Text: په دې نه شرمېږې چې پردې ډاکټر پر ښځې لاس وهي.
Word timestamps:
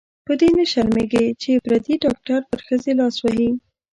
په 0.25 0.33
دې 0.39 0.49
نه 0.57 0.65
شرمېږې 0.71 1.25
چې 1.41 1.51
پردې 1.65 1.95
ډاکټر 2.05 2.39
پر 2.49 2.59
ښځې 2.67 2.91
لاس 2.99 3.15
وهي. 3.21 3.51